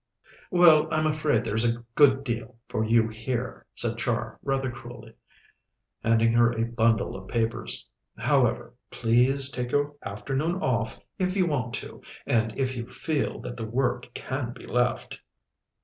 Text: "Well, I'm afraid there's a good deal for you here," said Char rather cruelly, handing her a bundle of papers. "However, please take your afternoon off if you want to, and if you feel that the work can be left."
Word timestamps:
"Well, 0.49 0.91
I'm 0.91 1.05
afraid 1.05 1.43
there's 1.43 1.63
a 1.63 1.83
good 1.93 2.23
deal 2.23 2.55
for 2.67 2.83
you 2.83 3.07
here," 3.07 3.67
said 3.75 3.99
Char 3.99 4.39
rather 4.41 4.71
cruelly, 4.71 5.13
handing 6.03 6.33
her 6.33 6.51
a 6.51 6.63
bundle 6.65 7.15
of 7.15 7.27
papers. 7.27 7.85
"However, 8.17 8.73
please 8.89 9.51
take 9.51 9.71
your 9.71 9.93
afternoon 10.01 10.55
off 10.55 10.97
if 11.19 11.35
you 11.35 11.45
want 11.45 11.75
to, 11.75 12.01
and 12.25 12.51
if 12.57 12.75
you 12.75 12.87
feel 12.87 13.41
that 13.41 13.55
the 13.57 13.67
work 13.67 14.11
can 14.15 14.53
be 14.53 14.65
left." 14.65 15.21